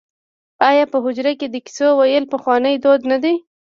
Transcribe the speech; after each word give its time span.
آیا 0.69 0.83
په 0.91 0.97
حجره 1.05 1.31
کې 1.39 1.47
د 1.49 1.55
کیسو 1.65 1.87
ویل 1.99 2.25
پخوانی 2.33 2.75
دود 2.83 3.01
نه 3.11 3.17
دی؟ 3.23 3.35